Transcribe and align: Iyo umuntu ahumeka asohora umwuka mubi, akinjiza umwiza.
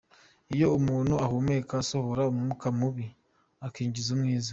Iyo 0.55 0.67
umuntu 0.79 1.13
ahumeka 1.25 1.73
asohora 1.83 2.23
umwuka 2.31 2.67
mubi, 2.79 3.05
akinjiza 3.65 4.09
umwiza. 4.15 4.49